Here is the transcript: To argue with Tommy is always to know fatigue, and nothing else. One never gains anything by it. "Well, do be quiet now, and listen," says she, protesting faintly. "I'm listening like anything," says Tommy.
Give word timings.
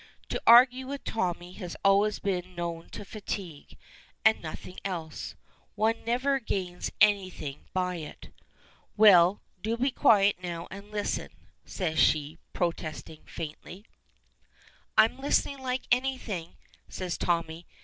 To 0.29 0.41
argue 0.47 0.87
with 0.87 1.03
Tommy 1.03 1.61
is 1.61 1.77
always 1.85 2.19
to 2.21 2.41
know 2.41 2.83
fatigue, 2.91 3.77
and 4.25 4.41
nothing 4.41 4.79
else. 4.83 5.35
One 5.75 6.03
never 6.05 6.39
gains 6.39 6.91
anything 6.99 7.65
by 7.71 7.97
it. 7.97 8.31
"Well, 8.97 9.43
do 9.61 9.77
be 9.77 9.91
quiet 9.91 10.37
now, 10.41 10.67
and 10.71 10.89
listen," 10.89 11.29
says 11.65 11.99
she, 11.99 12.39
protesting 12.51 13.21
faintly. 13.27 13.85
"I'm 14.97 15.19
listening 15.19 15.59
like 15.59 15.83
anything," 15.91 16.57
says 16.89 17.15
Tommy. 17.15 17.67